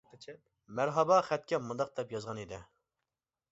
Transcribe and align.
مەرھابا 0.79 1.19
خەتكە 1.27 1.61
مۇنداق 1.67 1.93
دەپ 2.01 2.17
يازغان 2.17 2.43
ئىدى. 2.47 2.63